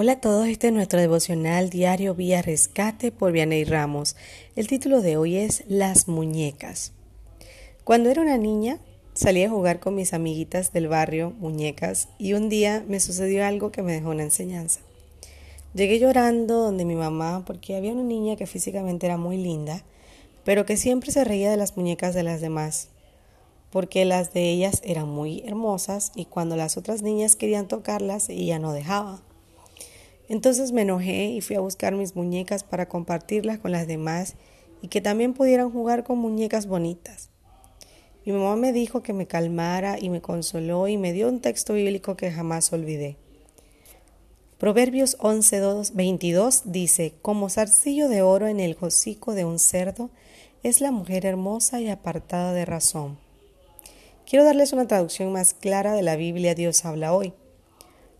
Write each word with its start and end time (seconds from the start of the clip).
Hola 0.00 0.12
a 0.12 0.20
todos, 0.20 0.46
este 0.46 0.68
es 0.68 0.72
nuestro 0.72 1.00
devocional 1.00 1.70
diario 1.70 2.14
Vía 2.14 2.40
Rescate 2.40 3.10
por 3.10 3.32
Vianey 3.32 3.64
Ramos. 3.64 4.14
El 4.54 4.68
título 4.68 5.02
de 5.02 5.16
hoy 5.16 5.38
es 5.38 5.64
Las 5.66 6.06
muñecas. 6.06 6.92
Cuando 7.82 8.08
era 8.08 8.22
una 8.22 8.38
niña, 8.38 8.78
salí 9.14 9.42
a 9.42 9.50
jugar 9.50 9.80
con 9.80 9.96
mis 9.96 10.14
amiguitas 10.14 10.72
del 10.72 10.86
barrio, 10.86 11.32
muñecas, 11.40 12.10
y 12.16 12.34
un 12.34 12.48
día 12.48 12.84
me 12.86 13.00
sucedió 13.00 13.44
algo 13.44 13.72
que 13.72 13.82
me 13.82 13.92
dejó 13.92 14.10
una 14.10 14.22
enseñanza. 14.22 14.78
Llegué 15.74 15.98
llorando 15.98 16.62
donde 16.62 16.84
mi 16.84 16.94
mamá 16.94 17.42
porque 17.44 17.74
había 17.74 17.90
una 17.90 18.04
niña 18.04 18.36
que 18.36 18.46
físicamente 18.46 19.06
era 19.06 19.16
muy 19.16 19.36
linda, 19.36 19.82
pero 20.44 20.64
que 20.64 20.76
siempre 20.76 21.10
se 21.10 21.24
reía 21.24 21.50
de 21.50 21.56
las 21.56 21.76
muñecas 21.76 22.14
de 22.14 22.22
las 22.22 22.40
demás, 22.40 22.90
porque 23.70 24.04
las 24.04 24.32
de 24.32 24.48
ellas 24.48 24.80
eran 24.84 25.08
muy 25.08 25.42
hermosas 25.44 26.12
y 26.14 26.26
cuando 26.26 26.54
las 26.54 26.76
otras 26.76 27.02
niñas 27.02 27.34
querían 27.34 27.66
tocarlas, 27.66 28.28
ella 28.28 28.60
no 28.60 28.72
dejaba. 28.72 29.22
Entonces 30.28 30.72
me 30.72 30.82
enojé 30.82 31.26
y 31.26 31.40
fui 31.40 31.56
a 31.56 31.60
buscar 31.60 31.94
mis 31.94 32.14
muñecas 32.14 32.62
para 32.64 32.88
compartirlas 32.88 33.58
con 33.58 33.72
las 33.72 33.86
demás 33.86 34.34
y 34.82 34.88
que 34.88 35.00
también 35.00 35.34
pudieran 35.34 35.70
jugar 35.70 36.04
con 36.04 36.18
muñecas 36.18 36.66
bonitas. 36.66 37.30
Mi 38.24 38.32
mamá 38.32 38.56
me 38.56 38.72
dijo 38.72 39.02
que 39.02 39.14
me 39.14 39.26
calmara 39.26 39.98
y 39.98 40.10
me 40.10 40.20
consoló 40.20 40.86
y 40.86 40.98
me 40.98 41.12
dio 41.12 41.28
un 41.28 41.40
texto 41.40 41.72
bíblico 41.72 42.16
que 42.16 42.30
jamás 42.30 42.72
olvidé. 42.72 43.16
Proverbios 44.58 45.16
11, 45.20 45.92
22 45.94 46.62
dice, 46.66 47.14
como 47.22 47.48
zarcillo 47.48 48.08
de 48.08 48.22
oro 48.22 48.48
en 48.48 48.60
el 48.60 48.76
hocico 48.78 49.34
de 49.34 49.44
un 49.44 49.58
cerdo, 49.58 50.10
es 50.62 50.80
la 50.80 50.90
mujer 50.90 51.24
hermosa 51.24 51.80
y 51.80 51.88
apartada 51.88 52.52
de 52.52 52.64
razón. 52.64 53.18
Quiero 54.28 54.44
darles 54.44 54.72
una 54.72 54.86
traducción 54.86 55.32
más 55.32 55.54
clara 55.54 55.94
de 55.94 56.02
la 56.02 56.16
Biblia 56.16 56.54
Dios 56.54 56.84
habla 56.84 57.14
hoy. 57.14 57.32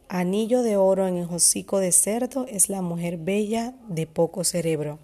Anillo 0.08 0.62
de 0.62 0.78
oro 0.78 1.06
en 1.06 1.18
el 1.18 1.28
hocico 1.28 1.80
de 1.80 1.92
cerdo 1.92 2.46
es 2.48 2.70
la 2.70 2.80
mujer 2.80 3.18
bella 3.18 3.74
de 3.88 4.06
poco 4.06 4.42
cerebro. 4.42 4.98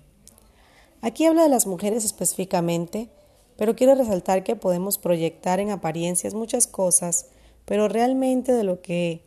Aquí 1.02 1.26
habla 1.26 1.42
de 1.42 1.50
las 1.50 1.66
mujeres 1.66 2.06
específicamente, 2.06 3.10
pero 3.58 3.76
quiero 3.76 3.94
resaltar 3.94 4.44
que 4.44 4.56
podemos 4.56 4.96
proyectar 4.96 5.60
en 5.60 5.70
apariencias 5.70 6.32
muchas 6.32 6.66
cosas, 6.66 7.26
pero 7.66 7.88
realmente 7.88 8.52
de 8.52 8.64
lo 8.64 8.80
que 8.80 9.22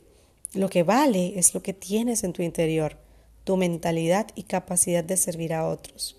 lo 0.54 0.70
que 0.70 0.82
vale 0.82 1.38
es 1.38 1.54
lo 1.54 1.62
que 1.62 1.74
tienes 1.74 2.24
en 2.24 2.34
tu 2.34 2.42
interior, 2.42 2.98
tu 3.44 3.58
mentalidad 3.58 4.28
y 4.34 4.44
capacidad 4.44 5.04
de 5.04 5.18
servir 5.18 5.54
a 5.54 5.68
otros. 5.68 6.18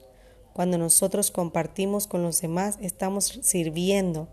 Cuando 0.53 0.79
nosotros 0.79 1.33
compartimos 1.33 2.07
con 2.07 2.23
los 2.23 2.41
demás, 2.41 2.79
estamos 2.81 3.41
sirviendo. 3.43 4.29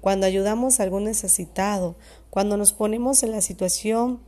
Cuando 0.00 0.24
ayudamos 0.26 0.80
a 0.80 0.84
algún 0.84 1.04
necesitado, 1.04 1.96
cuando 2.30 2.56
nos 2.56 2.72
ponemos 2.72 3.22
en 3.22 3.32
la 3.32 3.42
situación 3.42 4.20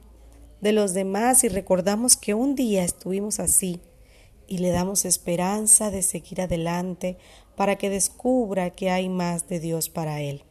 de 0.62 0.72
los 0.72 0.94
demás 0.94 1.44
y 1.44 1.48
recordamos 1.48 2.16
que 2.16 2.34
un 2.34 2.54
día 2.54 2.84
estuvimos 2.84 3.40
así 3.40 3.80
y 4.46 4.58
le 4.58 4.70
damos 4.70 5.04
esperanza 5.04 5.90
de 5.90 6.02
seguir 6.02 6.40
adelante 6.40 7.18
para 7.56 7.76
que 7.76 7.90
descubra 7.90 8.70
que 8.70 8.88
hay 8.88 9.08
más 9.08 9.48
de 9.48 9.58
Dios 9.58 9.90
para 9.90 10.20
él. 10.20 10.44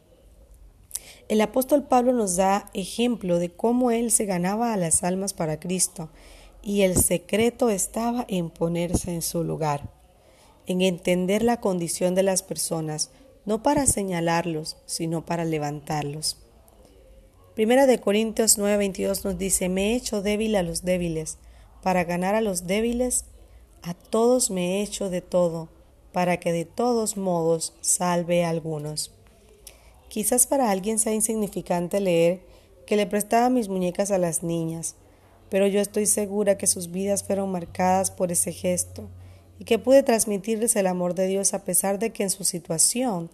El 1.28 1.40
apóstol 1.40 1.84
Pablo 1.84 2.12
nos 2.12 2.36
da 2.36 2.70
ejemplo 2.74 3.38
de 3.38 3.50
cómo 3.50 3.90
él 3.90 4.10
se 4.10 4.26
ganaba 4.26 4.74
a 4.74 4.76
las 4.76 5.02
almas 5.02 5.32
para 5.32 5.58
Cristo 5.58 6.10
y 6.62 6.82
el 6.82 6.96
secreto 6.96 7.70
estaba 7.70 8.26
en 8.28 8.50
ponerse 8.50 9.14
en 9.14 9.22
su 9.22 9.42
lugar, 9.42 9.88
en 10.66 10.82
entender 10.82 11.42
la 11.42 11.58
condición 11.58 12.14
de 12.14 12.22
las 12.22 12.42
personas, 12.42 13.10
no 13.46 13.62
para 13.62 13.86
señalarlos, 13.86 14.76
sino 14.84 15.24
para 15.24 15.46
levantarlos. 15.46 16.41
Primera 17.54 17.86
de 17.86 18.00
Corintios 18.00 18.56
9:22 18.56 19.24
nos 19.24 19.36
dice, 19.36 19.68
me 19.68 19.92
he 19.92 19.96
hecho 19.96 20.22
débil 20.22 20.56
a 20.56 20.62
los 20.62 20.84
débiles, 20.84 21.36
para 21.82 22.04
ganar 22.04 22.34
a 22.34 22.40
los 22.40 22.66
débiles, 22.66 23.26
a 23.82 23.92
todos 23.92 24.50
me 24.50 24.78
he 24.78 24.82
hecho 24.82 25.10
de 25.10 25.20
todo, 25.20 25.68
para 26.12 26.38
que 26.38 26.50
de 26.50 26.64
todos 26.64 27.18
modos 27.18 27.74
salve 27.82 28.42
a 28.42 28.48
algunos. 28.48 29.12
Quizás 30.08 30.46
para 30.46 30.70
alguien 30.70 30.98
sea 30.98 31.12
insignificante 31.12 32.00
leer 32.00 32.40
que 32.86 32.96
le 32.96 33.06
prestaba 33.06 33.50
mis 33.50 33.68
muñecas 33.68 34.10
a 34.10 34.18
las 34.18 34.42
niñas, 34.42 34.94
pero 35.50 35.66
yo 35.66 35.80
estoy 35.80 36.06
segura 36.06 36.56
que 36.56 36.66
sus 36.66 36.90
vidas 36.90 37.22
fueron 37.22 37.52
marcadas 37.52 38.10
por 38.10 38.32
ese 38.32 38.52
gesto 38.52 39.10
y 39.58 39.64
que 39.64 39.78
pude 39.78 40.02
transmitirles 40.02 40.74
el 40.76 40.86
amor 40.86 41.14
de 41.14 41.26
Dios 41.26 41.52
a 41.52 41.64
pesar 41.64 41.98
de 41.98 42.14
que 42.14 42.22
en 42.22 42.30
su 42.30 42.44
situación 42.44 43.28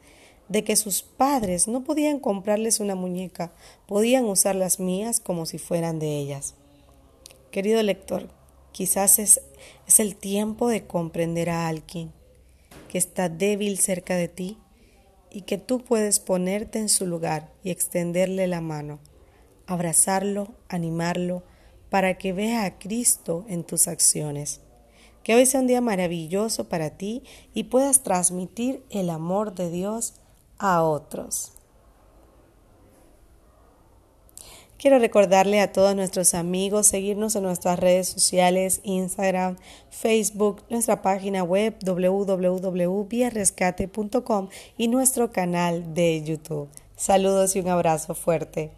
de 0.48 0.64
que 0.64 0.76
sus 0.76 1.02
padres 1.02 1.68
no 1.68 1.84
podían 1.84 2.20
comprarles 2.20 2.80
una 2.80 2.94
muñeca, 2.94 3.52
podían 3.86 4.24
usar 4.24 4.54
las 4.54 4.80
mías 4.80 5.20
como 5.20 5.46
si 5.46 5.58
fueran 5.58 5.98
de 5.98 6.16
ellas. 6.18 6.54
Querido 7.50 7.82
lector, 7.82 8.28
quizás 8.72 9.18
es, 9.18 9.40
es 9.86 10.00
el 10.00 10.16
tiempo 10.16 10.68
de 10.68 10.86
comprender 10.86 11.50
a 11.50 11.68
alguien 11.68 12.12
que 12.88 12.98
está 12.98 13.28
débil 13.28 13.78
cerca 13.78 14.16
de 14.16 14.28
ti 14.28 14.58
y 15.30 15.42
que 15.42 15.58
tú 15.58 15.80
puedes 15.80 16.20
ponerte 16.20 16.78
en 16.78 16.88
su 16.88 17.06
lugar 17.06 17.52
y 17.62 17.70
extenderle 17.70 18.46
la 18.46 18.60
mano, 18.60 18.98
abrazarlo, 19.66 20.54
animarlo, 20.68 21.42
para 21.90 22.18
que 22.18 22.32
vea 22.32 22.64
a 22.64 22.78
Cristo 22.78 23.44
en 23.48 23.64
tus 23.64 23.88
acciones. 23.88 24.60
Que 25.22 25.34
hoy 25.34 25.46
sea 25.46 25.60
un 25.60 25.66
día 25.66 25.80
maravilloso 25.80 26.68
para 26.68 26.96
ti 26.96 27.22
y 27.52 27.64
puedas 27.64 28.02
transmitir 28.02 28.82
el 28.90 29.10
amor 29.10 29.54
de 29.54 29.70
Dios 29.70 30.14
a 30.58 30.82
otros. 30.82 31.52
Quiero 34.78 34.98
recordarle 35.00 35.60
a 35.60 35.72
todos 35.72 35.96
nuestros 35.96 36.34
amigos 36.34 36.86
seguirnos 36.86 37.34
en 37.34 37.42
nuestras 37.42 37.80
redes 37.80 38.06
sociales, 38.06 38.80
Instagram, 38.84 39.56
Facebook, 39.90 40.62
nuestra 40.70 41.02
página 41.02 41.42
web 41.42 41.74
www.viarescate.com 41.84 44.48
y 44.76 44.86
nuestro 44.86 45.32
canal 45.32 45.94
de 45.94 46.22
YouTube. 46.22 46.68
Saludos 46.96 47.56
y 47.56 47.60
un 47.60 47.68
abrazo 47.68 48.14
fuerte. 48.14 48.70